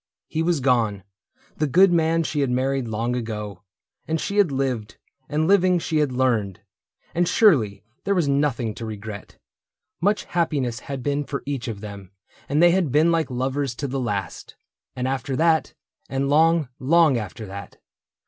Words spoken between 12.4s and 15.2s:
And they had been like lovers to the last: And